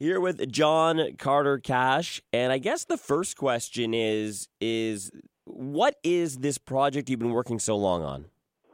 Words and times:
Here 0.00 0.18
with 0.18 0.50
John 0.50 1.14
Carter 1.18 1.58
Cash, 1.58 2.22
and 2.32 2.52
I 2.52 2.56
guess 2.56 2.84
the 2.84 2.96
first 2.96 3.36
question 3.36 3.92
is 3.92 4.48
is 4.58 5.10
what 5.44 5.96
is 6.02 6.38
this 6.38 6.56
project 6.56 7.10
you've 7.10 7.18
been 7.18 7.32
working 7.32 7.58
so 7.58 7.76
long 7.76 8.02
on? 8.02 8.24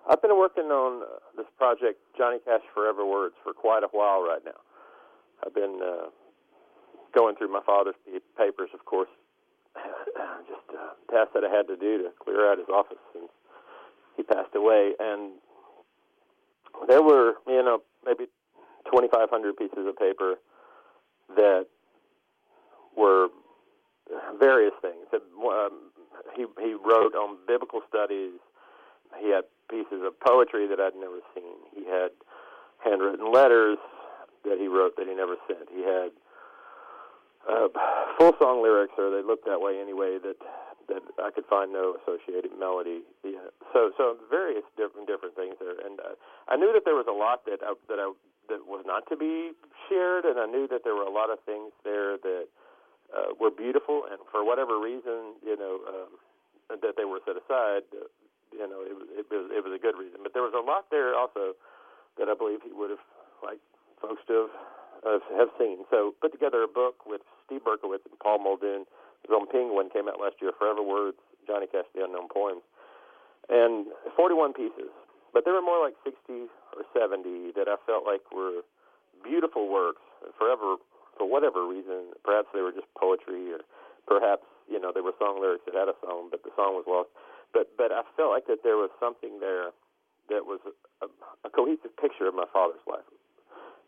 I've 0.09 0.23
been 0.23 0.39
working 0.39 0.67
on 0.71 1.03
this 1.37 1.47
project, 1.59 1.99
Johnny 2.17 2.39
Cash 2.45 2.61
Forever 2.73 3.05
Words, 3.05 3.35
for 3.43 3.53
quite 3.53 3.83
a 3.83 3.89
while 3.91 4.23
right 4.23 4.39
now. 4.45 4.61
I've 5.45 5.53
been 5.53 5.81
uh, 5.83 6.11
going 7.13 7.35
through 7.35 7.53
my 7.53 7.63
father's 7.67 7.97
papers, 8.39 8.71
of 8.73 8.85
course, 8.85 9.11
just 10.47 10.79
uh, 10.79 10.95
tasks 11.11 11.33
that 11.35 11.43
I 11.43 11.51
had 11.51 11.67
to 11.67 11.77
do 11.77 12.05
to 12.05 12.11
clear 12.23 12.49
out 12.49 12.59
his 12.59 12.69
office 12.73 13.03
since 13.13 13.33
he 14.17 14.23
passed 14.23 14.55
away, 14.55 14.93
and 15.01 15.33
there 16.87 17.03
were, 17.03 17.35
you 17.49 17.65
know, 17.65 17.83
maybe 18.05 18.27
2,500 18.85 19.57
pieces 19.57 19.89
of 19.89 19.97
paper 19.97 20.37
that 21.35 21.67
were 22.97 23.29
various 24.39 24.75
things. 24.81 25.07
Um, 25.13 25.91
he 26.35 26.47
he 26.61 26.75
wrote 26.75 27.15
on 27.15 27.39
biblical 27.47 27.81
studies. 27.89 28.33
He 29.19 29.31
had 29.31 29.45
pieces 29.71 30.03
of 30.05 30.19
poetry 30.21 30.67
that 30.69 30.81
I'd 30.81 30.95
never 30.95 31.21
seen. 31.35 31.57
He 31.75 31.85
had 31.85 32.11
handwritten 32.85 33.33
letters 33.33 33.79
that 34.45 34.59
he 34.59 34.69
wrote 34.69 34.97
that 34.97 35.07
he 35.07 35.15
never 35.15 35.37
sent. 35.47 35.69
He 35.75 35.83
had 35.83 36.11
uh, 37.49 37.69
full 38.19 38.35
song 38.39 38.63
lyrics, 38.63 38.95
or 38.99 39.11
they 39.11 39.23
looked 39.23 39.47
that 39.47 39.61
way 39.61 39.81
anyway. 39.81 40.19
That 40.23 40.37
that 40.89 41.03
I 41.19 41.31
could 41.31 41.47
find 41.47 41.73
no 41.73 41.97
associated 42.03 42.53
melody. 42.59 43.03
Yeah. 43.25 43.51
So 43.73 43.91
so 43.97 44.17
various 44.31 44.65
different 44.77 45.07
different 45.07 45.35
things 45.35 45.57
there, 45.59 45.79
and 45.83 45.99
uh, 46.01 46.15
I 46.49 46.57
knew 46.57 46.73
that 46.73 46.85
there 46.85 46.95
was 46.95 47.07
a 47.11 47.15
lot 47.15 47.45
that 47.47 47.63
I, 47.63 47.75
that 47.89 47.99
I 47.99 48.13
that 48.49 48.67
was 48.67 48.85
not 48.87 49.07
to 49.09 49.17
be 49.17 49.53
shared, 49.89 50.25
and 50.25 50.39
I 50.39 50.47
knew 50.47 50.67
that 50.69 50.85
there 50.85 50.95
were 50.95 51.07
a 51.07 51.13
lot 51.13 51.31
of 51.31 51.39
things 51.45 51.73
there 51.85 52.17
that 52.19 52.47
uh, 53.15 53.35
were 53.39 53.51
beautiful, 53.51 54.05
and 54.11 54.19
for 54.31 54.45
whatever 54.45 54.79
reason, 54.81 55.39
you 55.45 55.57
know, 55.57 55.81
um, 55.87 56.11
that 56.83 56.95
they 56.97 57.05
were 57.05 57.21
set 57.27 57.39
aside. 57.39 57.87
You 58.53 58.67
know, 58.67 58.83
it 58.83 58.95
was, 58.95 59.07
it 59.13 59.27
was 59.31 59.47
it 59.53 59.63
was 59.63 59.73
a 59.75 59.83
good 59.83 59.99
reason, 59.99 60.21
but 60.23 60.33
there 60.33 60.43
was 60.43 60.55
a 60.55 60.63
lot 60.63 60.91
there 60.91 61.15
also 61.15 61.55
that 62.19 62.29
I 62.29 62.35
believe 62.35 62.65
he 62.65 62.73
would 62.73 62.91
have 62.91 63.05
liked 63.45 63.63
folks 64.01 64.23
to 64.29 64.49
have 64.49 64.55
uh, 65.05 65.21
have 65.39 65.51
seen. 65.59 65.85
So 65.91 66.15
put 66.21 66.33
together 66.33 66.63
a 66.63 66.71
book 66.71 67.05
with 67.07 67.21
Steve 67.45 67.63
Berkowitz 67.63 68.07
and 68.09 68.19
Paul 68.19 68.43
Muldoon. 68.43 68.87
It 69.23 69.31
was 69.31 69.37
on 69.43 69.47
Penguin, 69.51 69.91
came 69.91 70.09
out 70.09 70.21
last 70.21 70.37
year. 70.41 70.53
Forever 70.59 70.83
Words, 70.83 71.19
Johnny 71.47 71.67
Cash, 71.67 71.87
The 71.95 72.05
Unknown 72.05 72.29
Poems, 72.33 72.63
and 73.49 73.87
41 74.17 74.55
pieces. 74.55 74.91
But 75.37 75.45
there 75.45 75.53
were 75.53 75.61
more 75.61 75.85
like 75.85 75.93
60 76.01 76.49
or 76.49 76.89
70 76.97 77.53
that 77.61 77.69
I 77.69 77.77
felt 77.85 78.09
like 78.09 78.25
were 78.33 78.65
beautiful 79.21 79.69
works. 79.69 80.01
Forever, 80.41 80.81
for 81.21 81.29
whatever 81.29 81.69
reason, 81.69 82.17
perhaps 82.25 82.49
they 82.57 82.65
were 82.65 82.73
just 82.73 82.89
poetry, 82.97 83.53
or 83.53 83.61
perhaps 84.09 84.49
you 84.65 84.81
know 84.81 84.97
they 84.97 85.05
were 85.05 85.13
song 85.21 85.37
lyrics 85.37 85.69
that 85.69 85.77
had 85.77 85.93
a 85.93 85.99
song, 86.01 86.33
but 86.33 86.41
the 86.41 86.57
song 86.57 86.73
was 86.73 86.89
lost. 86.89 87.13
But 87.53 87.69
but 87.77 87.93
I 87.93 88.01
felt 88.17 88.33
like 88.33 88.49
that 88.49 88.65
there 88.65 88.81
was 88.81 88.89
something 88.97 89.37
there 89.45 89.77
that 90.33 90.49
was 90.49 90.65
a, 91.05 91.07
a 91.45 91.51
cohesive 91.53 91.93
picture 92.01 92.25
of 92.25 92.33
my 92.33 92.49
father's 92.49 92.81
life, 92.89 93.05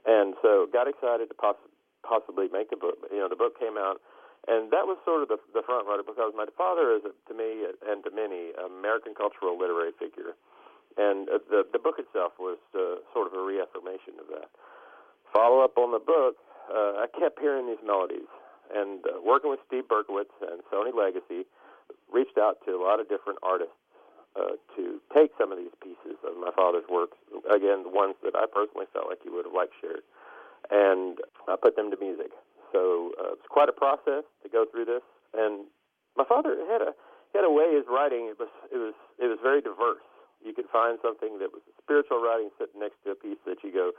and 0.05 0.37
so 0.45 0.69
got 0.69 0.85
excited 0.85 1.33
to 1.33 1.37
poss- 1.41 1.73
possibly 2.05 2.53
make 2.53 2.77
a 2.77 2.79
book. 2.79 3.01
You 3.09 3.25
know, 3.25 3.29
the 3.33 3.41
book 3.41 3.57
came 3.57 3.81
out 3.81 4.05
and 4.47 4.71
that 4.71 4.87
was 4.89 4.97
sort 5.05 5.21
of 5.25 5.29
the, 5.29 5.37
the 5.53 5.61
front 5.61 5.85
runner 5.89 6.05
because 6.07 6.33
my 6.37 6.47
father 6.57 6.95
is, 6.95 7.03
to 7.05 7.35
me 7.35 7.69
and 7.85 8.01
to 8.05 8.11
many, 8.15 8.55
an 8.57 8.71
American 8.81 9.13
cultural 9.13 9.59
literary 9.59 9.93
figure 9.99 10.37
and 10.99 11.31
uh, 11.31 11.39
the 11.49 11.63
the 11.73 11.79
book 11.79 11.97
itself 12.03 12.35
was 12.39 12.59
uh, 12.75 12.99
sort 13.15 13.31
of 13.31 13.33
a 13.33 13.43
reaffirmation 13.43 14.19
of 14.19 14.27
that. 14.35 14.51
Follow 15.33 15.63
up 15.63 15.79
on 15.79 15.95
the 15.95 16.03
book, 16.03 16.37
uh, 16.69 16.99
I 16.99 17.07
kept 17.15 17.39
hearing 17.39 17.71
these 17.71 17.81
melodies, 17.87 18.29
and 18.75 19.01
uh, 19.07 19.23
working 19.23 19.49
with 19.49 19.61
Steve 19.67 19.87
Berkowitz 19.87 20.35
and 20.43 20.61
Sony 20.73 20.91
Legacy, 20.91 21.47
reached 22.11 22.37
out 22.37 22.59
to 22.67 22.75
a 22.75 22.81
lot 22.83 22.99
of 22.99 23.09
different 23.09 23.39
artists 23.43 23.79
uh, 24.35 24.59
to 24.75 25.01
take 25.15 25.31
some 25.39 25.53
of 25.53 25.59
these 25.59 25.73
pieces 25.81 26.19
of 26.27 26.37
my 26.37 26.51
father's 26.53 26.85
works, 26.91 27.17
again 27.47 27.87
the 27.87 27.95
ones 27.95 28.19
that 28.27 28.35
I 28.35 28.51
personally 28.51 28.91
felt 28.93 29.07
like 29.09 29.23
he 29.23 29.31
would 29.31 29.47
have 29.47 29.55
liked 29.55 29.79
shared, 29.81 30.03
and 30.75 31.23
I 31.47 31.55
put 31.55 31.77
them 31.77 31.95
to 31.95 31.97
music. 31.97 32.35
So 32.75 33.15
uh, 33.17 33.39
it's 33.39 33.49
quite 33.49 33.71
a 33.71 33.77
process 33.77 34.27
to 34.43 34.49
go 34.51 34.67
through 34.67 34.85
this, 34.85 35.05
and 35.33 35.65
my 36.17 36.25
father 36.27 36.59
had 36.67 36.83
a 36.83 36.93
he 37.33 37.37
had 37.37 37.45
a 37.45 37.53
way 37.53 37.77
his 37.77 37.85
writing 37.87 38.33
it 38.33 38.41
was 38.41 38.49
it 38.73 38.81
was 38.81 38.97
it 39.21 39.29
was 39.29 39.39
very 39.45 39.61
diverse 39.61 40.03
you 40.45 40.53
could 40.55 40.69
find 40.71 40.99
something 41.03 41.39
that 41.39 41.53
was 41.53 41.63
spiritual 41.83 42.23
writing 42.23 42.51
sitting 42.59 42.81
next 42.81 42.99
to 43.05 43.13
a 43.13 43.19
piece 43.19 43.41
that 43.47 43.63
you 43.63 43.73
go, 43.73 43.93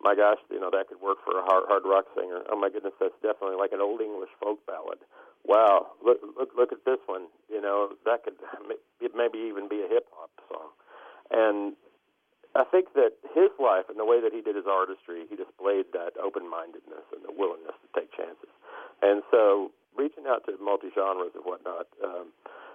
my 0.00 0.14
gosh, 0.14 0.38
you 0.50 0.60
know, 0.60 0.70
that 0.70 0.86
could 0.88 1.00
work 1.02 1.18
for 1.24 1.38
a 1.38 1.42
hard, 1.42 1.66
hard 1.66 1.82
rock 1.84 2.06
singer. 2.14 2.46
Oh 2.50 2.58
my 2.58 2.70
goodness, 2.70 2.94
that's 3.00 3.18
definitely 3.22 3.58
like 3.58 3.72
an 3.72 3.82
old 3.82 4.00
English 4.00 4.30
folk 4.38 4.62
ballad. 4.66 5.02
Wow, 5.42 5.94
look, 6.04 6.18
look, 6.38 6.50
look 6.54 6.70
at 6.72 6.84
this 6.86 7.02
one. 7.06 7.26
You 7.50 7.60
know, 7.60 7.94
that 8.04 8.22
could 8.22 8.38
it 9.00 9.12
maybe 9.14 9.38
even 9.38 9.68
be 9.68 9.82
a 9.82 9.88
hip 9.90 10.06
hop 10.14 10.30
song. 10.46 10.70
And 11.30 11.74
I 12.54 12.64
think 12.64 12.94
that 12.94 13.18
his 13.34 13.50
life 13.58 13.90
and 13.90 13.98
the 13.98 14.06
way 14.08 14.20
that 14.22 14.32
he 14.32 14.40
did 14.40 14.56
his 14.56 14.66
artistry, 14.70 15.26
he 15.28 15.36
displayed 15.36 15.90
that 15.92 16.14
open 16.16 16.48
mindedness 16.48 17.04
and 17.12 17.22
the 17.26 17.34
willingness 17.34 17.76
to 17.82 17.88
take 17.92 18.14
chances. 18.14 18.50
And 19.02 19.22
so, 19.30 19.70
reaching 19.94 20.26
out 20.26 20.46
to 20.46 20.56
multi 20.62 20.90
genres 20.94 21.34
and 21.34 21.44
whatnot, 21.44 21.86
um, 22.02 22.32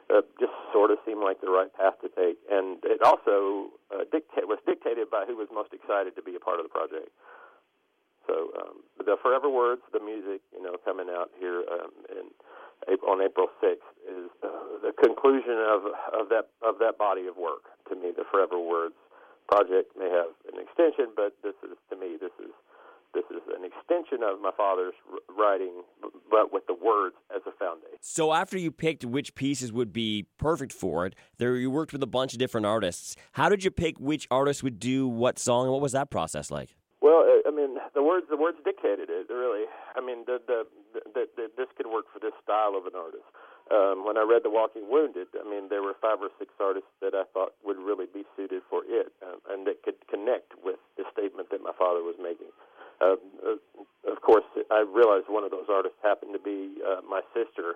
uh, 0.09 0.21
just 0.39 0.53
sort 0.71 0.91
of 0.91 0.97
seemed 1.05 1.23
like 1.23 1.39
the 1.39 1.51
right 1.51 1.71
path 1.73 1.95
to 2.01 2.09
take. 2.11 2.39
And 2.51 2.79
it 2.83 3.01
also 3.03 3.71
uh, 3.93 4.03
dicta- 4.11 4.47
was 4.47 4.59
dictated 4.65 5.09
by 5.09 5.25
who 5.27 5.37
was 5.37 5.47
most 5.53 5.71
excited 5.71 6.15
to 6.15 6.23
be 6.23 6.35
a 6.35 6.41
part 6.41 6.59
of 6.59 6.65
the 6.65 6.73
project. 6.73 7.11
So 8.27 8.55
um, 8.55 8.83
the 8.99 9.19
Forever 9.21 9.49
Words, 9.49 9.83
the 9.91 9.99
music, 9.99 10.39
you 10.55 10.63
know, 10.63 10.79
coming 10.83 11.07
out 11.11 11.31
here 11.39 11.63
um, 11.67 11.91
in 12.07 12.31
April, 12.87 13.11
on 13.11 13.21
April 13.21 13.47
6th 13.59 13.83
is 14.07 14.31
uh, 14.43 14.47
the 14.79 14.91
conclusion 14.95 15.59
of 15.59 15.87
of 16.15 16.29
that 16.31 16.47
of 16.63 16.79
that 16.79 16.97
body 16.97 17.27
of 17.27 17.35
work. 17.35 17.67
To 17.91 17.95
me, 17.95 18.11
the 18.15 18.23
Forever 18.31 18.59
Words 18.59 18.95
project 19.47 19.91
may 19.99 20.07
have 20.07 20.31
an 20.51 20.59
extension, 20.59 21.11
but 21.15 21.35
this 21.43 21.55
is 21.67 21.75
to 21.91 21.95
me 21.99 22.15
this 22.15 22.31
is 22.39 22.51
this 23.13 23.23
is 23.29 23.41
an 23.55 23.63
extension 23.63 24.23
of 24.23 24.41
my 24.41 24.51
father's 24.55 24.93
writing, 25.37 25.83
but 26.29 26.51
with 26.51 26.65
the 26.67 26.73
words 26.73 27.15
as 27.33 27.41
a 27.47 27.51
foundation. 27.57 27.97
So 28.01 28.33
after 28.33 28.57
you 28.57 28.71
picked 28.71 29.05
which 29.05 29.35
pieces 29.35 29.71
would 29.71 29.93
be 29.93 30.25
perfect 30.37 30.73
for 30.73 31.05
it, 31.05 31.15
there 31.37 31.55
you 31.55 31.69
worked 31.69 31.93
with 31.93 32.03
a 32.03 32.07
bunch 32.07 32.33
of 32.33 32.39
different 32.39 32.65
artists. 32.65 33.15
How 33.33 33.49
did 33.49 33.63
you 33.63 33.71
pick 33.71 33.97
which 33.99 34.27
artist 34.31 34.63
would 34.63 34.79
do 34.79 35.07
what 35.07 35.39
song, 35.39 35.65
and 35.65 35.73
what 35.73 35.81
was 35.81 35.91
that 35.93 36.09
process 36.09 36.51
like? 36.51 36.75
Well, 37.01 37.23
I 37.45 37.51
mean, 37.51 37.75
the 37.93 38.01
words 38.01 38.27
the 38.29 38.37
words 38.37 38.57
dictated 38.63 39.09
it. 39.09 39.27
Really, 39.29 39.65
I 39.95 40.01
mean, 40.01 40.23
the 40.25 40.39
the, 40.47 40.65
the, 41.13 41.27
the 41.35 41.51
this 41.57 41.67
could 41.77 41.87
work 41.87 42.05
for 42.13 42.19
this 42.19 42.33
style 42.43 42.75
of 42.75 42.85
an 42.85 42.95
artist. 42.95 43.27
Um, 43.71 44.03
when 44.03 44.17
I 44.19 44.27
read 44.27 44.43
The 44.43 44.51
Walking 44.51 44.91
Wounded, 44.91 45.31
I 45.39 45.47
mean, 45.47 45.71
there 45.71 45.81
were 45.81 45.95
five 46.01 46.19
or 46.19 46.27
six 46.37 46.51
artists 46.59 46.91
that 46.99 47.15
I 47.15 47.23
thought 47.31 47.55
would 47.63 47.79
really 47.79 48.05
be 48.11 48.27
suited 48.35 48.61
for 48.69 48.83
it, 48.83 49.15
um, 49.23 49.39
and 49.49 49.65
that 49.67 49.83
could 49.83 49.95
connect 50.11 50.51
with 50.63 50.75
the 50.99 51.07
statement 51.15 51.47
that 51.49 51.63
my 51.63 51.71
father 51.79 52.03
was 52.03 52.19
making. 52.19 52.51
Uh, 53.01 53.15
uh, 53.45 54.11
of 54.11 54.21
course, 54.21 54.45
I 54.71 54.85
realized 54.87 55.25
one 55.27 55.43
of 55.43 55.51
those 55.51 55.67
artists 55.69 55.97
happened 56.03 56.33
to 56.33 56.39
be 56.39 56.81
uh, 56.83 57.01
my 57.07 57.21
sister 57.33 57.75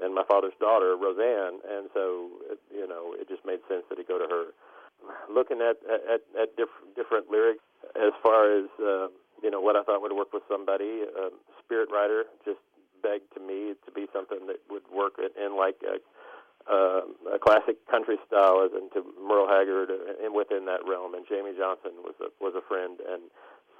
and 0.00 0.14
my 0.14 0.24
father's 0.28 0.56
daughter, 0.58 0.96
Rosanne, 0.96 1.60
and 1.68 1.88
so 1.94 2.30
you 2.72 2.86
know 2.88 3.14
it 3.14 3.28
just 3.28 3.44
made 3.44 3.60
sense 3.68 3.84
that 3.90 3.98
it 3.98 4.08
go 4.08 4.18
to 4.18 4.26
her. 4.26 4.54
Looking 5.28 5.60
at 5.60 5.76
at, 5.86 6.22
at 6.40 6.56
diff- 6.56 6.82
different 6.96 7.30
lyrics, 7.30 7.62
as 7.94 8.12
far 8.22 8.50
as 8.50 8.66
uh, 8.80 9.08
you 9.44 9.50
know, 9.50 9.60
what 9.60 9.76
I 9.76 9.84
thought 9.84 10.00
would 10.00 10.16
work 10.16 10.32
with 10.32 10.42
somebody, 10.48 11.04
uh, 11.04 11.28
Spirit 11.60 11.92
Rider 11.92 12.24
just 12.48 12.64
begged 13.04 13.28
to 13.36 13.40
me 13.40 13.76
to 13.84 13.90
be 13.92 14.08
something 14.08 14.48
that 14.48 14.56
would 14.72 14.88
work 14.88 15.20
in, 15.20 15.56
like 15.56 15.76
a, 15.84 16.00
uh, 16.64 17.04
a 17.36 17.38
classic 17.38 17.76
country 17.84 18.16
style, 18.26 18.64
as 18.64 18.72
into 18.72 19.04
Merle 19.20 19.44
Haggard, 19.44 19.92
and 20.24 20.32
within 20.32 20.64
that 20.64 20.80
realm. 20.88 21.12
And 21.12 21.28
Jamey 21.28 21.52
Johnson 21.52 22.00
was 22.00 22.16
a 22.24 22.32
was 22.40 22.56
a 22.56 22.64
friend, 22.64 22.96
and 23.04 23.28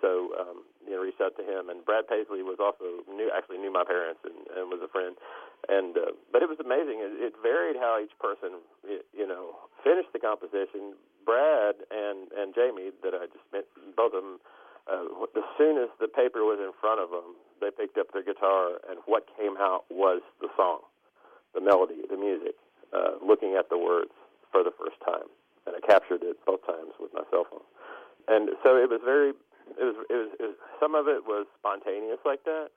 so 0.04 0.36
um, 0.36 0.68
you 0.84 0.92
know 0.92 1.00
reached 1.00 1.24
out 1.24 1.32
to 1.40 1.44
him. 1.44 1.72
And 1.72 1.80
Brad 1.80 2.04
Paisley 2.04 2.44
was 2.44 2.60
also 2.60 3.00
knew 3.08 3.32
actually 3.32 3.56
knew 3.56 3.72
my 3.72 3.88
parents 3.88 4.20
and, 4.20 4.36
and 4.52 4.68
was 4.68 4.84
a 4.84 4.90
friend. 4.92 5.16
And 5.72 5.96
uh, 5.96 6.12
but 6.28 6.44
it 6.44 6.52
was 6.52 6.60
amazing. 6.60 7.00
It, 7.00 7.32
it 7.32 7.34
varied 7.40 7.80
how 7.80 7.96
each 7.96 8.12
person 8.20 8.60
you 9.16 9.24
know 9.24 9.56
finished 9.80 10.12
the 10.12 10.20
composition. 10.20 10.92
Brad 11.24 11.80
and 11.88 12.28
and 12.36 12.52
Jamey 12.52 12.92
that 13.00 13.16
I 13.16 13.32
just 13.32 13.48
met 13.48 13.64
both 13.96 14.12
of 14.12 14.20
them. 14.20 14.38
Uh, 14.84 15.24
as 15.32 15.48
soon 15.56 15.80
as 15.80 15.88
the 15.96 16.04
paper 16.04 16.44
was 16.44 16.60
in 16.60 16.68
front 16.76 17.00
of 17.00 17.08
them, 17.08 17.32
they 17.56 17.72
picked 17.72 17.96
up 17.96 18.12
their 18.12 18.20
guitar, 18.20 18.76
and 18.84 19.00
what 19.08 19.24
came 19.32 19.56
out 19.56 19.88
was 19.88 20.20
the 20.44 20.48
song, 20.60 20.84
the 21.56 21.60
melody, 21.64 22.04
the 22.04 22.20
music. 22.20 22.52
Uh, 22.92 23.16
looking 23.24 23.56
at 23.58 23.72
the 23.72 23.80
words 23.80 24.12
for 24.52 24.62
the 24.62 24.70
first 24.76 25.00
time, 25.00 25.26
and 25.66 25.74
I 25.74 25.80
captured 25.80 26.20
it 26.22 26.36
both 26.44 26.60
times 26.68 26.92
with 27.00 27.10
my 27.16 27.24
cell 27.32 27.48
phone. 27.48 27.64
And 28.28 28.50
so 28.62 28.76
it 28.76 28.92
was 28.92 29.00
very 29.02 29.32
it 29.78 29.84
was, 29.84 29.96
it 30.10 30.18
was, 30.18 30.30
it 30.40 30.46
was 30.54 30.58
some 30.78 30.94
of 30.94 31.08
it 31.08 31.24
was 31.24 31.46
spontaneous 31.58 32.20
like 32.24 32.44
that, 32.44 32.68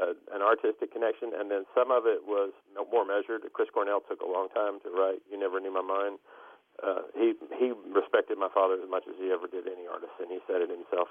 uh, 0.00 0.12
an 0.32 0.42
artistic 0.44 0.92
connection, 0.92 1.32
and 1.32 1.50
then 1.50 1.64
some 1.72 1.90
of 1.90 2.04
it 2.04 2.24
was 2.24 2.52
more 2.92 3.04
measured. 3.04 3.42
Chris 3.52 3.68
Cornell 3.72 4.04
took 4.04 4.20
a 4.20 4.28
long 4.28 4.48
time 4.52 4.80
to 4.84 4.90
write. 4.92 5.24
You 5.30 5.40
never 5.40 5.60
knew 5.60 5.72
my 5.72 5.84
mind. 5.84 6.20
Uh, 6.82 7.08
he 7.16 7.32
he 7.56 7.72
respected 7.88 8.36
my 8.36 8.52
father 8.52 8.76
as 8.76 8.88
much 8.88 9.08
as 9.08 9.16
he 9.16 9.32
ever 9.32 9.48
did 9.48 9.64
any 9.64 9.88
artist, 9.88 10.12
and 10.20 10.28
he 10.28 10.44
said 10.44 10.60
it 10.60 10.68
himself. 10.68 11.08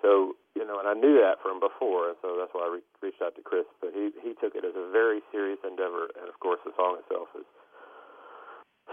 so 0.00 0.38
you 0.54 0.62
know, 0.62 0.78
and 0.78 0.86
I 0.86 0.94
knew 0.94 1.18
that 1.18 1.42
from 1.42 1.58
before, 1.58 2.14
and 2.14 2.16
so 2.22 2.38
that's 2.38 2.54
why 2.54 2.70
I 2.70 2.78
re- 2.78 2.92
reached 3.02 3.22
out 3.22 3.34
to 3.34 3.42
Chris. 3.42 3.66
But 3.82 3.90
he 3.90 4.14
he 4.22 4.38
took 4.38 4.54
it 4.54 4.62
as 4.62 4.78
a 4.78 4.86
very 4.94 5.18
serious 5.34 5.58
endeavor, 5.66 6.14
and 6.14 6.30
of 6.30 6.38
course, 6.38 6.62
the 6.62 6.70
song 6.78 7.02
itself 7.02 7.26
is 7.34 7.46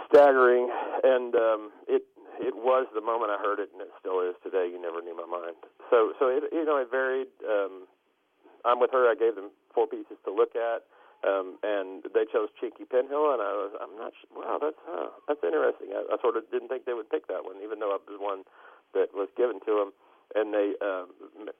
staggering, 0.10 0.70
and 1.04 1.36
um, 1.36 1.62
it 1.88 2.02
it 2.40 2.56
was 2.56 2.88
the 2.96 3.04
moment 3.04 3.32
I 3.32 3.38
heard 3.38 3.60
it, 3.60 3.70
and 3.76 3.84
it 3.84 3.92
still 4.00 4.24
is 4.24 4.36
today. 4.42 4.72
You 4.72 4.80
never 4.82 5.04
knew 5.04 5.16
my 5.16 5.28
mind. 5.28 5.60
So 5.92 6.16
so 6.18 6.32
it 6.32 6.48
you 6.52 6.66
know 6.66 6.78
it 6.78 6.90
varied. 6.90 7.30
Um, 7.44 7.86
I'm 8.66 8.80
with 8.80 8.92
her. 8.92 9.08
I 9.08 9.16
gave 9.16 9.36
them 9.36 9.52
four 9.74 9.88
pieces 9.88 10.20
to 10.26 10.32
look 10.32 10.56
at. 10.56 10.84
Um, 11.20 11.60
and 11.68 12.08
they 12.16 12.24
chose 12.32 12.48
Chinky 12.56 12.88
Pin 12.88 13.12
Hill, 13.12 13.36
and 13.36 13.44
I 13.44 13.52
was, 13.52 13.76
I'm 13.76 13.92
not 14.00 14.16
sure. 14.16 14.40
Wow, 14.40 14.56
that's 14.56 14.80
uh, 14.88 15.12
that's 15.28 15.44
interesting. 15.44 15.92
I, 15.92 16.16
I 16.16 16.16
sort 16.24 16.40
of 16.40 16.48
didn't 16.48 16.72
think 16.72 16.88
they 16.88 16.96
would 16.96 17.12
pick 17.12 17.28
that 17.28 17.44
one, 17.44 17.60
even 17.60 17.84
though 17.84 17.92
it 17.92 18.08
was 18.08 18.24
one 18.24 18.48
that 18.96 19.12
was 19.12 19.28
given 19.36 19.60
to 19.68 19.74
them 19.84 19.92
and 20.36 20.54
they 20.54 20.78
um 20.82 21.10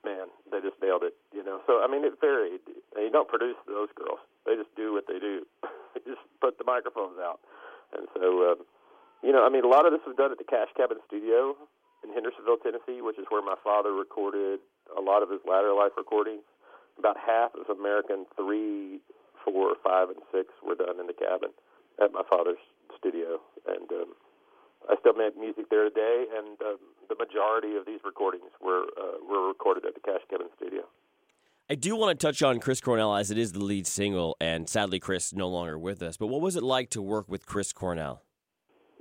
man 0.04 0.30
they 0.50 0.60
just 0.62 0.78
nailed 0.82 1.02
it 1.02 1.14
you 1.34 1.42
know 1.42 1.60
so 1.66 1.82
i 1.82 1.90
mean 1.90 2.04
it 2.04 2.14
varied 2.20 2.60
you 2.94 3.10
don't 3.10 3.28
produce 3.28 3.58
those 3.66 3.90
girls 3.98 4.22
they 4.46 4.54
just 4.54 4.70
do 4.76 4.92
what 4.92 5.06
they 5.08 5.18
do 5.18 5.42
they 5.94 6.00
just 6.06 6.22
put 6.40 6.58
the 6.58 6.64
microphones 6.64 7.18
out 7.18 7.40
and 7.96 8.06
so 8.14 8.54
um 8.54 8.58
you 9.22 9.32
know 9.32 9.44
i 9.44 9.48
mean 9.48 9.64
a 9.64 9.68
lot 9.68 9.86
of 9.86 9.92
this 9.92 10.02
was 10.06 10.16
done 10.16 10.32
at 10.32 10.38
the 10.38 10.48
cash 10.48 10.68
cabin 10.76 10.98
studio 11.06 11.56
in 12.04 12.12
hendersonville 12.12 12.60
tennessee 12.62 13.00
which 13.00 13.18
is 13.18 13.26
where 13.28 13.42
my 13.42 13.56
father 13.62 13.92
recorded 13.92 14.60
a 14.96 15.00
lot 15.00 15.22
of 15.22 15.30
his 15.30 15.40
latter 15.48 15.72
life 15.72 15.92
recordings 15.96 16.44
about 16.98 17.16
half 17.16 17.50
of 17.54 17.68
american 17.68 18.26
three 18.36 19.00
four 19.44 19.74
five 19.82 20.08
and 20.08 20.20
six 20.32 20.48
were 20.64 20.74
done 20.74 21.00
in 21.00 21.06
the 21.06 21.16
cabin 21.16 21.50
at 22.02 22.12
my 22.12 22.22
father's 22.28 22.60
studio 22.98 23.40
and 23.66 23.90
um 23.92 24.12
I 24.88 24.96
still 25.00 25.12
make 25.12 25.36
music 25.38 25.68
there 25.70 25.84
today, 25.84 26.24
and 26.36 26.60
um, 26.62 26.78
the 27.08 27.14
majority 27.14 27.76
of 27.76 27.84
these 27.84 28.00
recordings 28.04 28.50
were 28.62 28.84
uh, 28.98 29.18
were 29.28 29.46
recorded 29.46 29.84
at 29.84 29.94
the 29.94 30.00
Cash 30.00 30.22
Cabin 30.30 30.46
Studio. 30.56 30.82
I 31.68 31.74
do 31.74 31.94
want 31.94 32.18
to 32.18 32.26
touch 32.26 32.42
on 32.42 32.58
Chris 32.58 32.80
Cornell 32.80 33.14
as 33.14 33.30
it 33.30 33.38
is 33.38 33.52
the 33.52 33.62
lead 33.62 33.86
single, 33.86 34.36
and 34.40 34.68
sadly, 34.68 34.98
Chris 34.98 35.26
is 35.28 35.34
no 35.34 35.48
longer 35.48 35.78
with 35.78 36.02
us. 36.02 36.16
But 36.16 36.28
what 36.28 36.40
was 36.40 36.56
it 36.56 36.62
like 36.62 36.90
to 36.90 37.02
work 37.02 37.28
with 37.28 37.46
Chris 37.46 37.72
Cornell? 37.72 38.22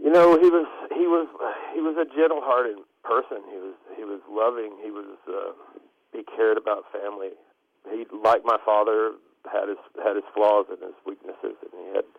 You 0.10 0.18
know, 0.18 0.42
he 0.42 0.50
was 0.50 0.66
he 0.90 1.06
was 1.06 1.30
he 1.70 1.86
was 1.86 1.94
a 1.94 2.10
gentle-hearted 2.18 2.82
person. 3.06 3.46
He 3.46 3.62
was 3.62 3.78
he 3.94 4.02
was 4.10 4.18
loving. 4.26 4.74
He 4.82 4.90
was 4.90 5.06
uh, 5.30 5.54
he 6.10 6.26
cared 6.26 6.58
about 6.58 6.90
family. 6.90 7.38
He, 7.86 8.10
like 8.10 8.42
my 8.42 8.58
father, 8.66 9.22
had 9.46 9.70
his 9.70 9.78
had 10.02 10.18
his 10.18 10.26
flaws 10.34 10.66
and 10.74 10.82
his 10.82 10.98
weaknesses, 11.06 11.62
and 11.62 11.74
he 11.78 11.88
had 11.94 12.10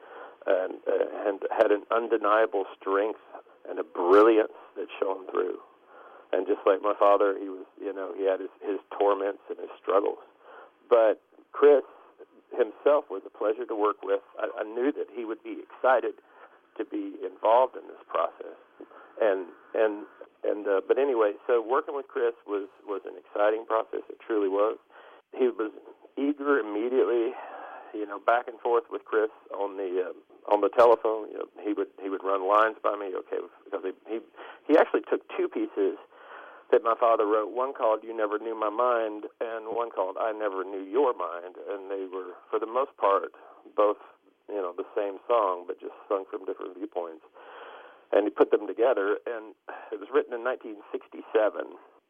and 0.46 0.78
uh, 0.86 1.26
and 1.26 1.42
had 1.50 1.74
an 1.74 1.82
undeniable 1.90 2.62
strength 2.78 3.18
and 3.66 3.82
a 3.82 3.86
brilliance 3.90 4.54
that 4.78 4.86
shone 5.02 5.26
through. 5.26 5.58
And 6.30 6.46
just 6.46 6.62
like 6.62 6.86
my 6.86 6.94
father, 6.94 7.34
he 7.42 7.50
was, 7.50 7.66
you 7.82 7.90
know, 7.90 8.14
he 8.14 8.22
had 8.22 8.38
his, 8.38 8.54
his 8.62 8.78
torments 8.94 9.42
and 9.50 9.58
his 9.58 9.74
struggles. 9.82 10.22
But 10.86 11.18
Chris 11.50 11.82
himself 12.54 13.10
was 13.10 13.26
a 13.26 13.34
pleasure 13.34 13.66
to 13.66 13.74
work 13.74 13.98
with. 14.06 14.22
I, 14.38 14.62
I 14.62 14.62
knew 14.62 14.94
that 14.94 15.10
he 15.10 15.26
would 15.26 15.42
be 15.42 15.58
excited 15.58 16.22
to 16.78 16.84
be 16.84 17.14
involved 17.24 17.76
in 17.76 17.86
this 17.88 18.02
process. 18.08 18.58
And 19.20 19.46
and 19.74 20.06
and 20.44 20.66
uh, 20.66 20.80
but 20.86 20.98
anyway, 20.98 21.32
so 21.46 21.60
working 21.60 21.94
with 21.94 22.08
Chris 22.08 22.34
was 22.46 22.68
was 22.86 23.02
an 23.04 23.14
exciting 23.18 23.66
process. 23.66 24.02
It 24.08 24.18
truly 24.24 24.48
was. 24.48 24.78
He 25.36 25.48
was 25.48 25.72
eager 26.16 26.58
immediately 26.58 27.32
you 27.94 28.06
know, 28.06 28.18
back 28.18 28.48
and 28.48 28.58
forth 28.60 28.84
with 28.90 29.04
Chris 29.04 29.30
on 29.54 29.76
the 29.76 30.10
uh, 30.10 30.52
on 30.52 30.60
the 30.60 30.70
telephone. 30.70 31.30
You 31.30 31.38
know, 31.38 31.48
he 31.62 31.72
would 31.72 31.88
he 32.02 32.08
would 32.08 32.22
run 32.22 32.46
lines 32.46 32.76
by 32.82 32.96
me. 32.96 33.12
Okay, 33.14 33.42
because 33.64 33.82
he 33.84 33.92
he 34.06 34.18
he 34.68 34.78
actually 34.78 35.02
took 35.10 35.22
two 35.36 35.48
pieces 35.48 35.98
that 36.70 36.82
my 36.82 36.94
father 36.98 37.26
wrote. 37.26 37.50
One 37.50 37.72
called 37.72 38.00
"You 38.02 38.16
Never 38.16 38.38
Knew 38.38 38.58
My 38.58 38.70
Mind" 38.70 39.26
and 39.40 39.74
one 39.74 39.90
called 39.90 40.16
"I 40.20 40.32
Never 40.32 40.64
Knew 40.64 40.82
Your 40.82 41.14
Mind," 41.14 41.56
and 41.70 41.90
they 41.90 42.06
were, 42.06 42.38
for 42.50 42.58
the 42.58 42.70
most 42.70 42.96
part, 42.96 43.32
both 43.76 43.98
you 44.50 44.60
know 44.60 44.74
the 44.76 44.88
same 44.94 45.18
song, 45.26 45.64
but 45.66 45.80
just 45.80 45.94
sung 46.08 46.24
from 46.30 46.44
different 46.44 46.76
viewpoints. 46.76 47.24
And 48.12 48.26
he 48.26 48.30
put 48.30 48.50
them 48.50 48.66
together, 48.66 49.22
and 49.26 49.54
it 49.94 50.02
was 50.02 50.10
written 50.10 50.34
in 50.34 50.42
1967 50.42 51.22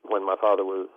when 0.08 0.24
my 0.24 0.36
father 0.40 0.64
was 0.64 0.88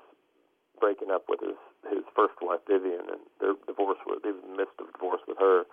breaking 0.80 1.12
up 1.12 1.28
with 1.28 1.40
his 1.44 1.60
his 1.92 2.04
first 2.16 2.40
wife 2.42 2.64
Vivian, 2.68 3.12
and 3.12 3.22
their 3.40 3.54
divorce 3.68 4.00
was 4.08 4.24
he 4.24 4.32
was 4.32 4.44
in 4.44 4.56
the 4.56 4.60
midst 4.64 4.80
of 4.80 4.88
divorce 4.96 5.22
with 5.28 5.38
her. 5.38 5.68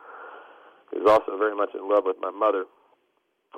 He 0.91 0.99
was 0.99 1.11
also 1.11 1.39
very 1.39 1.55
much 1.55 1.71
in 1.75 1.87
love 1.87 2.05
with 2.05 2.19
my 2.19 2.35
mother 2.35 2.67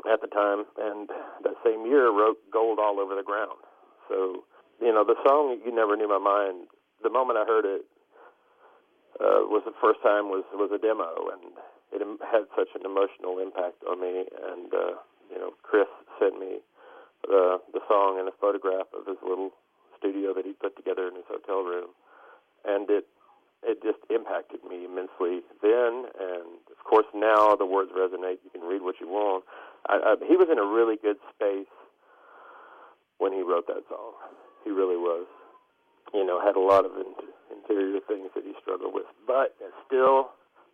at 0.09 0.20
the 0.20 0.29
time, 0.29 0.64
and 0.76 1.09
that 1.44 1.56
same 1.64 1.87
year 1.87 2.12
wrote 2.12 2.38
"Gold 2.53 2.79
All 2.79 3.00
Over 3.00 3.17
the 3.17 3.25
Ground." 3.25 3.61
So, 4.09 4.44
you 4.81 4.93
know, 4.93 5.05
the 5.05 5.17
song 5.25 5.61
"You 5.64 5.73
Never 5.73 5.97
Knew 5.97 6.09
My 6.09 6.20
Mind." 6.20 6.69
The 7.03 7.11
moment 7.11 7.38
I 7.38 7.44
heard 7.44 7.64
it 7.64 7.82
uh, 9.20 9.44
was 9.50 9.62
the 9.64 9.75
first 9.81 10.00
time 10.03 10.29
was 10.29 10.44
was 10.53 10.70
a 10.73 10.79
demo, 10.79 11.32
and 11.32 11.56
it 11.93 12.00
had 12.25 12.49
such 12.56 12.73
an 12.75 12.85
emotional 12.85 13.39
impact 13.39 13.85
on 13.89 14.00
me. 14.00 14.25
And 14.33 14.73
uh, 14.73 14.97
you 15.31 15.39
know, 15.39 15.53
Chris 15.62 15.89
sent 16.19 16.41
me 16.41 16.61
the 17.29 17.61
the 17.73 17.81
song 17.89 18.19
and 18.19 18.29
a 18.29 18.37
photograph 18.41 18.89
of 18.97 19.06
his 19.06 19.21
little 19.23 19.50
studio 19.99 20.35
that 20.35 20.44
he 20.44 20.53
put 20.53 20.77
together 20.77 21.06
in 21.06 21.15
his 21.15 21.29
hotel 21.29 21.62
room, 21.62 21.91
and 22.65 22.91
it 22.91 23.06
it 23.62 23.79
just 23.83 24.03
impacted 24.11 24.59
me 24.67 24.85
immensely 24.85 25.47
then, 25.62 26.11
and 26.19 26.59
of 26.67 26.83
course 26.85 27.06
now 27.15 27.55
the 27.55 27.67
words 27.67 27.91
resonate. 27.95 28.43
You 28.43 28.50
can 28.50 28.62
read 28.62 28.83
what 28.83 28.97
you 29.00 29.09
want. 29.09 29.45
I, 29.87 30.15
I, 30.19 30.27
he 30.27 30.37
was 30.37 30.49
in 30.50 30.59
a 30.59 30.67
really 30.67 30.97
good 30.97 31.17
space 31.35 31.71
when 33.19 33.33
he 33.33 33.43
wrote 33.43 33.67
that 33.69 33.87
song. 33.88 34.19
He 34.65 34.71
really 34.71 34.97
was. 34.97 35.27
You 36.12 36.27
know, 36.27 36.43
had 36.45 36.56
a 36.56 36.61
lot 36.61 36.85
of 36.85 36.93
in, 36.99 37.09
interior 37.55 38.00
things 38.06 38.29
that 38.35 38.45
he 38.45 38.53
struggled 38.61 38.93
with, 38.93 39.06
but 39.27 39.55
still, 39.87 40.31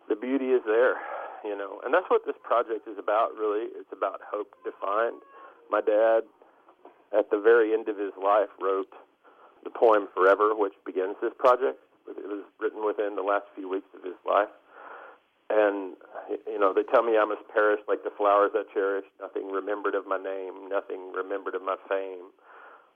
the 0.09 0.15
beauty 0.15 0.51
is 0.51 0.61
there. 0.65 0.97
You 1.45 1.55
know, 1.55 1.79
and 1.85 1.93
that's 1.93 2.09
what 2.09 2.25
this 2.25 2.35
project 2.43 2.83
is 2.83 2.99
about. 2.99 3.31
Really, 3.39 3.71
it's 3.71 3.93
about 3.95 4.19
hope 4.27 4.51
defined. 4.67 5.23
My 5.71 5.79
dad, 5.79 6.27
at 7.17 7.31
the 7.31 7.39
very 7.39 7.71
end 7.71 7.87
of 7.87 7.95
his 7.95 8.11
life, 8.19 8.51
wrote 8.59 8.91
the 9.63 9.69
poem 9.69 10.09
Forever, 10.13 10.51
which 10.51 10.73
begins 10.85 11.15
this 11.21 11.31
project. 11.39 11.79
It 12.09 12.27
was 12.27 12.43
written 12.59 12.83
within 12.83 13.15
the 13.15 13.23
last 13.23 13.45
few 13.55 13.69
weeks 13.69 13.87
of 13.95 14.03
his 14.03 14.19
life. 14.27 14.51
And, 15.49 15.95
you 16.45 16.59
know, 16.59 16.73
they 16.73 16.83
tell 16.83 17.01
me 17.01 17.17
I 17.17 17.25
must 17.25 17.47
perish 17.53 17.79
like 17.87 18.03
the 18.03 18.13
flowers 18.13 18.51
I 18.53 18.63
cherish, 18.73 19.05
nothing 19.21 19.49
remembered 19.49 19.95
of 19.95 20.05
my 20.05 20.17
name, 20.17 20.69
nothing 20.69 21.11
remembered 21.15 21.55
of 21.55 21.63
my 21.63 21.77
fame. 21.87 22.29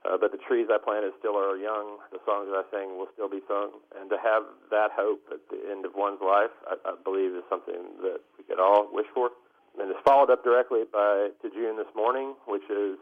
Uh, 0.04 0.20
but 0.20 0.36
the 0.36 0.42
trees 0.44 0.68
I 0.68 0.76
planted 0.76 1.16
still 1.16 1.40
are 1.40 1.56
young, 1.56 1.96
the 2.12 2.20
songs 2.28 2.52
that 2.52 2.60
I 2.60 2.64
sing 2.68 3.00
will 3.00 3.08
still 3.16 3.28
be 3.28 3.40
sung. 3.48 3.80
And 3.96 4.12
to 4.12 4.20
have 4.20 4.44
that 4.68 4.92
hope 4.92 5.24
at 5.32 5.40
the 5.48 5.64
end 5.64 5.88
of 5.88 5.96
one's 5.96 6.20
life, 6.20 6.52
I, 6.68 6.76
I 6.84 6.92
believe 7.00 7.32
is 7.32 7.44
something 7.48 7.96
that 8.04 8.20
we 8.36 8.44
could 8.44 8.60
all 8.60 8.84
wish 8.92 9.08
for. 9.16 9.32
And 9.80 9.88
it's 9.88 10.04
followed 10.04 10.28
up 10.28 10.44
directly 10.44 10.84
by 10.84 11.32
To 11.40 11.48
June 11.48 11.80
This 11.80 11.88
Morning, 11.96 12.36
which 12.44 12.68
is 12.68 13.00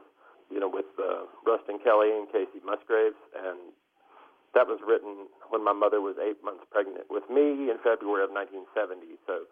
you 0.52 0.61
know, 0.61 0.68
with 0.68 0.87
uh, 1.00 1.25
Ruston 1.49 1.80
Kelly 1.80 2.12
and 2.12 2.28
Kacey 2.28 2.61
Musgraves, 2.61 3.16
and 3.32 3.73
that 4.52 4.68
was 4.68 4.85
written 4.85 5.32
when 5.49 5.64
my 5.64 5.73
mother 5.73 6.04
was 6.04 6.21
eight 6.21 6.44
months 6.44 6.68
pregnant 6.68 7.09
with 7.09 7.25
me 7.32 7.73
in 7.73 7.80
February 7.80 8.21
of 8.21 8.30
1970. 8.37 9.16
So 9.25 9.49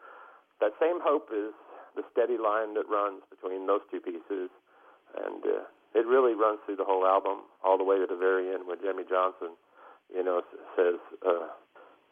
that 0.61 0.76
same 0.76 1.00
hope 1.00 1.33
is 1.33 1.57
the 1.97 2.04
steady 2.12 2.37
line 2.37 2.76
that 2.76 2.85
runs 2.85 3.25
between 3.33 3.64
those 3.64 3.80
two 3.88 4.04
pieces, 4.04 4.52
and 5.16 5.40
uh, 5.40 5.64
it 5.94 6.06
really 6.06 6.35
runs 6.35 6.61
through 6.64 6.76
the 6.76 6.85
whole 6.85 7.06
album 7.06 7.42
all 7.64 7.78
the 7.78 7.85
way 7.85 7.99
to 7.99 8.06
the 8.06 8.16
very 8.16 8.52
end 8.52 8.66
when 8.66 8.78
Jimmy 8.80 9.04
Johnson, 9.09 9.56
you 10.14 10.23
know, 10.23 10.42
says, 10.76 11.00
uh, 11.26 11.49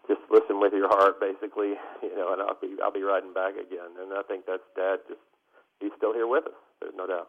"Just 0.07 0.21
listen 0.31 0.61
with 0.61 0.73
your 0.73 0.89
heart," 0.89 1.21
basically, 1.21 1.75
you 2.03 2.15
know, 2.17 2.33
and 2.33 2.43
I'll 2.43 2.59
be 2.61 2.77
I'll 2.83 2.93
be 2.93 3.03
riding 3.03 3.33
back 3.33 3.55
again. 3.55 3.95
And 4.01 4.13
I 4.13 4.23
think 4.23 4.47
that's 4.47 4.63
Dad. 4.77 5.01
Just 5.09 5.21
he's 5.81 5.93
still 5.97 6.13
here 6.13 6.27
with 6.27 6.47
us. 6.47 6.59
There's 6.81 6.95
no 6.97 7.07
doubt. 7.07 7.29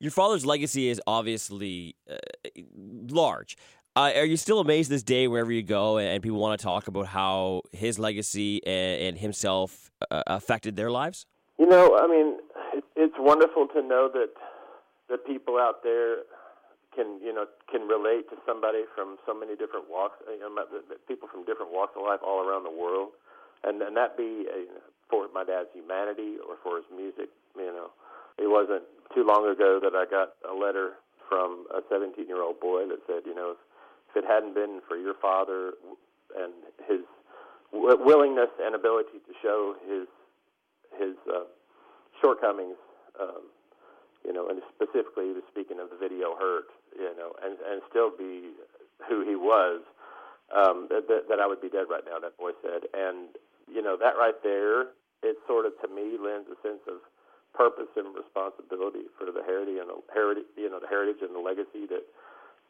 Your 0.00 0.10
father's 0.10 0.46
legacy 0.46 0.88
is 0.88 1.00
obviously 1.06 1.94
uh, 2.10 2.16
large. 3.10 3.56
Uh, 3.96 4.12
are 4.16 4.24
you 4.24 4.36
still 4.36 4.60
amazed 4.60 4.88
this 4.90 5.02
day 5.02 5.28
wherever 5.28 5.52
you 5.52 5.62
go 5.62 5.98
and 5.98 6.22
people 6.22 6.38
want 6.38 6.58
to 6.58 6.62
talk 6.62 6.86
about 6.86 7.06
how 7.06 7.60
his 7.72 7.98
legacy 7.98 8.64
and, 8.64 9.02
and 9.02 9.18
himself 9.18 9.90
uh, 10.10 10.22
affected 10.28 10.76
their 10.76 10.90
lives? 10.90 11.26
You 11.58 11.66
know, 11.66 11.98
I 11.98 12.06
mean, 12.06 12.38
it, 12.72 12.84
it's 12.96 13.16
wonderful 13.18 13.66
to 13.74 13.82
know 13.82 14.08
that 14.14 14.30
the 15.10 15.18
people 15.18 15.58
out 15.58 15.82
there 15.82 16.24
can, 16.94 17.18
you 17.22 17.34
know, 17.34 17.46
can 17.70 17.86
relate 17.86 18.30
to 18.30 18.36
somebody 18.46 18.86
from 18.94 19.18
so 19.26 19.34
many 19.34 19.58
different 19.58 19.90
walks. 19.90 20.22
You 20.26 20.38
know, 20.38 20.50
people 21.06 21.28
from 21.28 21.44
different 21.44 21.72
walks 21.74 21.94
of 21.98 22.02
life 22.02 22.20
all 22.22 22.46
around 22.46 22.64
the 22.64 22.74
world, 22.74 23.10
and 23.64 23.82
and 23.82 23.96
that 23.96 24.16
be 24.16 24.46
a, 24.46 24.70
for 25.10 25.26
my 25.34 25.44
dad's 25.44 25.68
humanity 25.74 26.38
or 26.38 26.54
for 26.62 26.78
his 26.78 26.86
music. 26.94 27.28
You 27.58 27.74
know, 27.74 27.90
it 28.38 28.46
wasn't 28.46 28.86
too 29.14 29.26
long 29.26 29.50
ago 29.50 29.82
that 29.82 29.98
I 29.98 30.06
got 30.06 30.38
a 30.46 30.54
letter 30.54 30.94
from 31.28 31.66
a 31.74 31.82
17 31.90 32.26
year 32.26 32.42
old 32.42 32.58
boy 32.58 32.86
that 32.88 32.98
said, 33.06 33.22
you 33.26 33.34
know, 33.34 33.54
if 34.10 34.16
it 34.16 34.24
hadn't 34.26 34.54
been 34.54 34.80
for 34.86 34.96
your 34.96 35.14
father 35.14 35.74
and 36.36 36.52
his 36.86 37.06
w- 37.72 37.98
willingness 38.02 38.50
and 38.60 38.74
ability 38.74 39.22
to 39.26 39.32
show 39.42 39.74
his 39.86 40.06
his 40.98 41.14
uh, 41.30 41.46
shortcomings, 42.20 42.76
um, 43.20 43.46
you 44.24 44.32
know, 44.32 44.48
and 44.48 44.60
specifically 44.74 45.32
he 45.32 45.34
was 45.34 45.46
speaking 45.50 45.80
of 45.80 45.90
the 45.90 45.96
video 45.96 46.36
"Hurt," 46.36 46.68
you 46.96 47.12
know, 47.16 47.32
and 47.42 47.56
and 47.64 47.82
still 47.88 48.10
be 48.10 48.52
who 49.08 49.24
he 49.24 49.34
was, 49.34 49.80
um, 50.52 50.90
that, 50.90 51.08
that, 51.08 51.38
I 51.40 51.46
would 51.46 51.62
be 51.62 51.72
dead 51.72 51.88
right 51.88 52.04
now. 52.04 52.18
That 52.20 52.36
boy 52.36 52.52
said, 52.60 52.90
and 52.92 53.32
you 53.70 53.80
know 53.80 53.96
that 53.96 54.18
right 54.18 54.36
there, 54.42 54.92
it 55.22 55.38
sort 55.46 55.64
of 55.64 55.72
to 55.80 55.88
me 55.88 56.18
lends 56.20 56.50
a 56.50 56.58
sense 56.60 56.82
of 56.90 57.00
purpose 57.54 57.90
and 57.96 58.14
responsibility 58.14 59.10
for 59.18 59.26
the 59.30 59.42
heritage 59.42 59.78
and 59.78 59.90
the 59.90 59.98
heritage, 60.14 60.46
you 60.54 60.70
know, 60.70 60.78
the 60.78 60.90
heritage 60.90 61.22
and 61.22 61.34
the 61.34 61.42
legacy 61.42 61.86
that 61.90 62.06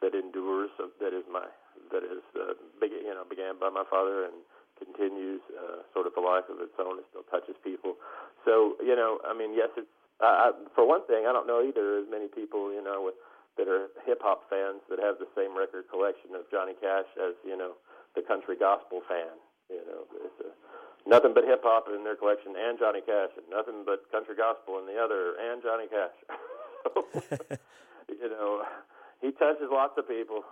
that 0.01 0.13
endures. 0.13 0.69
That 0.77 1.13
is 1.13 1.25
my 1.29 1.45
that 1.91 2.05
is 2.05 2.23
uh, 2.37 2.53
big, 2.79 2.91
you 2.91 3.13
know 3.13 3.25
began 3.27 3.57
by 3.59 3.69
my 3.69 3.83
father 3.89 4.25
and 4.25 4.35
continues 4.81 5.41
uh, 5.53 5.85
sort 5.93 6.09
of 6.09 6.13
a 6.17 6.21
life 6.21 6.49
of 6.49 6.57
its 6.61 6.73
own. 6.81 6.97
It 6.97 7.05
still 7.13 7.25
touches 7.29 7.57
people. 7.63 7.97
So 8.45 8.77
you 8.81 8.95
know, 8.95 9.21
I 9.25 9.33
mean, 9.33 9.53
yes, 9.53 9.69
it's 9.77 9.89
uh, 10.21 10.25
I, 10.25 10.45
for 10.73 10.87
one 10.87 11.05
thing. 11.05 11.25
I 11.25 11.33
don't 11.33 11.47
know 11.47 11.65
either 11.65 11.99
as 11.99 12.07
many 12.09 12.27
people 12.29 12.71
you 12.71 12.81
know 12.81 13.01
with, 13.09 13.17
that 13.57 13.67
are 13.67 13.89
hip 14.05 14.21
hop 14.21 14.47
fans 14.49 14.81
that 14.89 14.99
have 15.01 15.19
the 15.19 15.27
same 15.35 15.57
record 15.57 15.89
collection 15.89 16.37
of 16.37 16.47
Johnny 16.49 16.73
Cash 16.79 17.09
as 17.19 17.33
you 17.43 17.57
know 17.57 17.73
the 18.15 18.21
country 18.21 18.55
gospel 18.55 19.01
fan. 19.09 19.33
You 19.69 19.83
know, 19.87 20.03
it's 20.27 20.39
a, 20.43 20.51
nothing 21.07 21.33
but 21.33 21.45
hip 21.45 21.63
hop 21.63 21.87
in 21.89 22.03
their 22.03 22.15
collection 22.15 22.53
and 22.55 22.77
Johnny 22.77 23.01
Cash, 23.01 23.33
and 23.39 23.47
nothing 23.49 23.83
but 23.85 24.05
country 24.11 24.35
gospel 24.35 24.79
in 24.79 24.85
the 24.85 24.99
other 24.99 25.35
and 25.39 25.61
Johnny 25.63 25.87
Cash. 25.89 26.17
you 28.09 28.29
know, 28.29 28.63
he 29.21 29.31
touches 29.31 29.69
lots 29.71 29.93
of 29.97 30.07
people. 30.07 30.43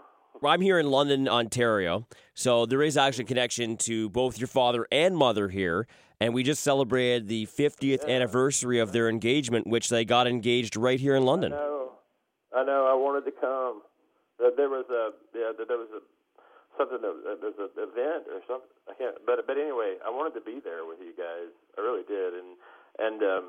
I'm 0.44 0.62
here 0.62 0.80
in 0.80 0.90
London, 0.90 1.28
Ontario. 1.28 2.08
So 2.34 2.66
there 2.66 2.82
is 2.82 2.96
actually 2.98 3.26
a 3.26 3.28
connection 3.28 3.78
to 3.78 4.10
both 4.10 4.40
your 4.40 4.48
father 4.48 4.88
and 4.92 5.16
mother 5.18 5.50
here. 5.50 5.88
And 6.22 6.34
we 6.34 6.44
just 6.44 6.64
celebrated 6.64 7.28
the 7.28 7.46
50th 7.48 8.04
Yeah. 8.08 8.16
anniversary 8.16 8.80
of 8.80 8.92
their 8.92 9.08
engagement, 9.10 9.68
which 9.68 9.90
they 9.90 10.04
got 10.06 10.28
engaged 10.28 10.76
right 10.76 11.00
here 11.00 11.16
in 11.16 11.24
London. 11.24 11.54
I 11.54 11.58
know, 11.58 11.92
I 12.56 12.64
know. 12.64 12.86
I 12.88 12.94
wanted 12.94 13.26
to 13.26 13.32
come. 13.32 13.82
There 14.40 14.70
was 14.70 14.86
a 14.90 15.12
yeah. 15.38 15.52
There 15.56 15.78
was 15.78 15.92
a 15.92 16.02
something. 16.78 17.00
That, 17.02 17.40
there's 17.42 17.60
an 17.60 17.70
event 17.76 18.24
or 18.32 18.40
something. 18.48 18.72
I 18.88 18.94
can't. 18.96 19.16
But 19.26 19.46
but 19.48 19.58
anyway, 19.58 19.96
I 20.06 20.10
wanted 20.10 20.34
to 20.40 20.42
be 20.44 20.60
there 20.64 20.86
with 20.86 21.00
you 21.00 21.12
guys. 21.16 21.52
I 21.78 21.82
really 21.82 22.04
did. 22.08 22.34
And 22.34 22.56
and 23.00 23.24
um, 23.24 23.44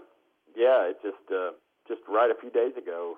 yeah, 0.56 0.90
it 0.90 0.98
just 1.02 1.22
uh, 1.30 1.54
just 1.86 2.02
right 2.08 2.30
a 2.30 2.38
few 2.40 2.50
days 2.50 2.74
ago. 2.76 3.14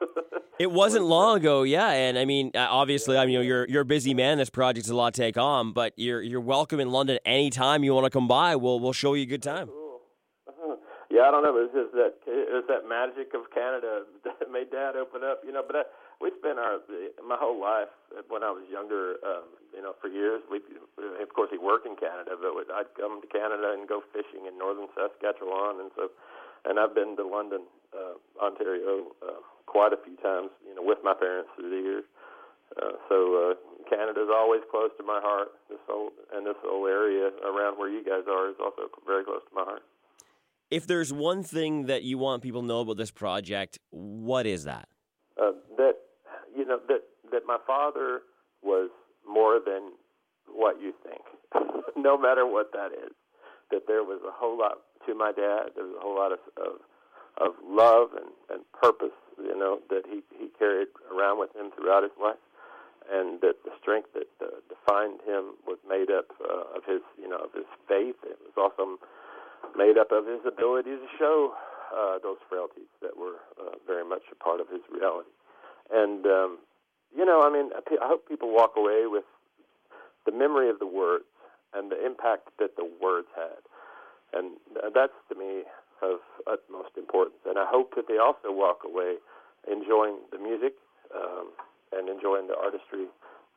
It 0.58 0.72
wasn't 0.72 1.04
long 1.04 1.36
ago, 1.38 1.62
yeah. 1.62 1.90
And 1.90 2.18
I 2.18 2.24
mean, 2.24 2.50
uh, 2.52 2.66
obviously, 2.68 3.16
I 3.16 3.26
mean, 3.26 3.34
you 3.34 3.38
know, 3.38 3.44
you're 3.46 3.68
you're 3.68 3.82
a 3.82 3.86
busy 3.86 4.12
man. 4.12 4.38
This 4.38 4.50
project's 4.50 4.90
a 4.90 4.94
lot 4.94 5.14
to 5.14 5.22
take 5.22 5.38
on, 5.38 5.70
but 5.70 5.94
you're 5.94 6.20
you're 6.20 6.40
welcome 6.42 6.80
in 6.80 6.90
London 6.90 7.18
anytime 7.24 7.84
you 7.84 7.94
want 7.94 8.06
to 8.06 8.10
come 8.10 8.26
by. 8.26 8.56
We'll 8.56 8.80
we'll 8.80 8.92
show 8.92 9.14
you 9.14 9.22
a 9.22 9.26
good 9.26 9.42
time. 9.42 9.70
Uh-huh. 9.70 10.74
Yeah, 11.14 11.22
I 11.22 11.30
don't 11.30 11.44
know. 11.44 11.54
It 11.54 11.70
was 11.70 11.74
just 11.86 11.94
that 11.94 12.14
it 12.26 12.50
was 12.50 12.66
that 12.66 12.90
magic 12.90 13.34
of 13.38 13.46
Canada 13.54 14.02
that 14.26 14.50
made 14.50 14.74
Dad 14.74 14.96
open 14.96 15.22
up. 15.22 15.46
You 15.46 15.52
know, 15.52 15.62
but 15.62 15.76
I, 15.76 15.82
we 16.20 16.32
spent 16.42 16.58
our 16.58 16.82
my 17.22 17.38
whole 17.38 17.60
life 17.60 17.94
when 18.26 18.42
I 18.42 18.50
was 18.50 18.66
younger. 18.66 19.22
Um, 19.22 19.46
you 19.70 19.82
know, 19.82 19.94
for 20.02 20.08
years 20.10 20.42
we 20.50 20.58
of 21.22 21.30
course 21.38 21.54
he 21.54 21.58
worked 21.58 21.86
in 21.86 21.94
Canada, 21.94 22.34
but 22.34 22.66
I'd 22.74 22.90
come 22.98 23.22
to 23.22 23.28
Canada 23.30 23.78
and 23.78 23.86
go 23.86 24.02
fishing 24.10 24.50
in 24.50 24.58
northern 24.58 24.90
Saskatchewan, 24.98 25.78
and 25.86 25.94
so 25.94 26.10
and 26.66 26.80
I've 26.82 26.98
been 26.98 27.14
to 27.14 27.22
London, 27.22 27.62
uh, 27.94 28.18
Ontario, 28.42 29.14
uh, 29.22 29.38
quite 29.68 29.92
a 29.92 30.00
few 30.00 30.16
times. 30.24 30.48
You 30.64 30.74
know, 30.74 30.82
with 30.82 30.98
my 31.04 31.14
parents 31.14 31.52
through 31.54 31.70
the 31.70 31.82
years. 31.84 32.04
Uh, 32.76 32.96
so 33.08 33.16
uh, 33.16 33.54
Canada's 33.88 34.28
always 34.32 34.60
close 34.70 34.90
to 34.98 35.04
my 35.04 35.20
heart. 35.22 35.48
This 35.68 35.78
whole 35.88 36.10
and 36.32 36.46
this 36.46 36.56
whole 36.64 36.86
area 36.86 37.30
around 37.44 37.78
where 37.78 37.88
you 37.88 38.04
guys 38.04 38.24
are 38.28 38.48
is 38.48 38.56
also 38.60 38.88
very 39.06 39.24
close 39.24 39.40
to 39.48 39.54
my 39.54 39.64
heart. 39.64 39.82
If 40.70 40.86
there's 40.86 41.12
one 41.12 41.42
thing 41.42 41.86
that 41.86 42.02
you 42.02 42.18
want 42.18 42.42
people 42.42 42.60
to 42.60 42.66
know 42.66 42.80
about 42.80 42.98
this 42.98 43.10
project, 43.10 43.78
what 43.90 44.44
is 44.46 44.64
that? 44.64 44.88
uh, 45.40 45.52
that 45.76 45.94
you 46.56 46.66
know 46.66 46.78
that 46.88 47.02
that 47.30 47.42
my 47.46 47.58
father 47.66 48.20
was 48.62 48.90
more 49.26 49.60
than 49.64 49.92
what 50.48 50.80
you 50.80 50.92
think, 51.02 51.22
no 51.96 52.18
matter 52.18 52.46
what 52.46 52.72
that 52.72 52.92
is. 52.92 53.12
That 53.70 53.82
there 53.86 54.02
was 54.02 54.20
a 54.26 54.32
whole 54.32 54.58
lot 54.58 54.78
to 55.06 55.14
my 55.14 55.30
dad. 55.32 55.76
There 55.76 55.84
was 55.84 55.96
a 55.96 56.00
whole 56.00 56.16
lot 56.16 56.32
of 56.32 56.38
of, 56.56 56.80
of 57.38 57.54
love 57.64 58.08
and, 58.16 58.30
and 58.50 58.64
purpose, 58.72 59.16
you 59.42 59.56
know, 59.56 59.80
that 59.90 60.02
he 60.06 60.22
he 60.38 60.48
carried 60.58 60.88
around 61.12 61.38
with 61.38 61.54
him 61.54 61.70
throughout 61.74 62.02
his 62.02 62.14
life, 62.20 62.40
and 63.10 63.40
that 63.40 63.62
the 63.64 63.72
strength 63.80 64.12
that 64.14 64.28
uh, 64.42 64.60
defined 64.68 65.20
him 65.24 65.56
was 65.66 65.78
made 65.88 66.10
up 66.10 66.28
uh, 66.42 66.76
of 66.76 66.84
his 66.84 67.00
you 67.20 67.28
know 67.28 67.38
of 67.38 67.52
his 67.52 67.68
faith. 67.86 68.16
It 68.24 68.38
was 68.42 68.56
also 68.56 68.98
made 69.76 69.98
up 69.98 70.12
of 70.12 70.26
his 70.26 70.40
ability 70.46 70.90
to 70.96 71.08
show 71.18 71.54
uh, 71.94 72.18
those 72.22 72.38
frailties 72.48 72.90
that 73.02 73.16
were 73.16 73.40
uh, 73.60 73.76
very 73.86 74.04
much 74.04 74.22
a 74.32 74.36
part 74.36 74.60
of 74.60 74.68
his 74.68 74.82
reality. 74.90 75.30
And 75.90 76.26
um, 76.26 76.58
you 77.16 77.24
know, 77.24 77.42
I 77.42 77.50
mean, 77.50 77.70
I 77.74 78.06
hope 78.06 78.28
people 78.28 78.52
walk 78.52 78.74
away 78.76 79.06
with 79.06 79.24
the 80.26 80.32
memory 80.32 80.68
of 80.68 80.78
the 80.78 80.86
words 80.86 81.24
and 81.74 81.90
the 81.90 82.04
impact 82.04 82.48
that 82.58 82.76
the 82.76 82.88
words 83.00 83.28
had, 83.34 83.60
and 84.32 84.56
that's 84.94 85.16
to 85.30 85.34
me 85.34 85.64
of 86.02 86.20
utmost 86.46 86.96
importance. 86.96 87.38
And 87.46 87.58
I 87.58 87.66
hope 87.68 87.94
that 87.96 88.08
they 88.08 88.18
also 88.18 88.50
walk 88.50 88.80
away 88.84 89.14
enjoying 89.70 90.18
the 90.32 90.38
music 90.38 90.74
um, 91.14 91.50
and 91.92 92.08
enjoying 92.08 92.46
the 92.46 92.56
artistry 92.56 93.06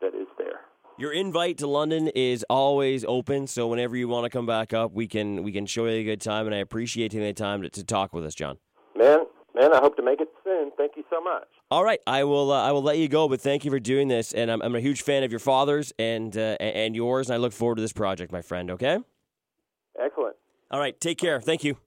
that 0.01 0.15
is 0.15 0.27
there. 0.37 0.61
Your 0.97 1.13
invite 1.13 1.57
to 1.59 1.67
London 1.67 2.09
is 2.09 2.45
always 2.49 3.05
open, 3.05 3.47
so 3.47 3.67
whenever 3.67 3.95
you 3.95 4.07
want 4.07 4.25
to 4.25 4.29
come 4.29 4.45
back 4.45 4.73
up, 4.73 4.91
we 4.91 5.07
can 5.07 5.41
we 5.41 5.51
can 5.51 5.65
show 5.65 5.85
you 5.85 6.01
a 6.01 6.03
good 6.03 6.21
time, 6.21 6.45
and 6.45 6.53
I 6.53 6.59
appreciate 6.59 7.11
taking 7.11 7.25
the 7.25 7.33
time 7.33 7.61
to, 7.61 7.69
to 7.69 7.83
talk 7.83 8.13
with 8.13 8.25
us, 8.25 8.35
John. 8.35 8.57
Man, 8.95 9.19
man, 9.55 9.73
I 9.73 9.79
hope 9.79 9.95
to 9.97 10.03
make 10.03 10.19
it 10.19 10.27
soon. 10.43 10.71
Thank 10.77 10.91
you 10.97 11.03
so 11.09 11.21
much. 11.21 11.47
All 11.71 11.83
right, 11.83 11.99
I 12.05 12.25
will 12.25 12.51
uh, 12.51 12.61
I 12.61 12.71
will 12.71 12.83
let 12.83 12.97
you 12.97 13.07
go, 13.07 13.29
but 13.29 13.39
thank 13.41 13.63
you 13.63 13.71
for 13.71 13.79
doing 13.79 14.09
this, 14.09 14.33
and 14.33 14.51
I'm, 14.51 14.61
I'm 14.61 14.75
a 14.75 14.81
huge 14.81 15.01
fan 15.01 15.23
of 15.23 15.31
your 15.31 15.39
father's 15.39 15.93
and 15.97 16.35
uh, 16.37 16.57
and 16.59 16.95
yours, 16.95 17.29
and 17.29 17.35
I 17.35 17.37
look 17.37 17.53
forward 17.53 17.75
to 17.75 17.81
this 17.81 17.93
project, 17.93 18.31
my 18.31 18.41
friend. 18.41 18.69
Okay. 18.71 18.99
Excellent. 19.99 20.35
All 20.69 20.79
right, 20.79 20.99
take 20.99 21.17
care. 21.17 21.39
Thank 21.41 21.63
you. 21.63 21.77